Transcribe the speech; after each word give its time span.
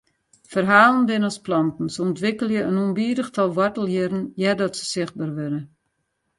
Ferhalen 0.51 1.05
binne 1.09 1.27
as 1.31 1.39
planten, 1.45 1.87
se 1.91 1.99
ûntwikkelje 2.05 2.61
in 2.69 2.79
ûnbidich 2.85 3.29
tal 3.35 3.49
woartelhierren 3.57 4.23
eardat 4.43 4.73
se 4.79 4.85
sichtber 4.93 5.29
wurde. 5.37 5.61